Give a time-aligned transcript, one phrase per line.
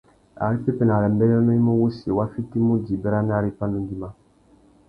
[0.45, 4.09] Ari pepenarâmbérénô i mú wussi, wa fitimú djï béranari pandú ngüima.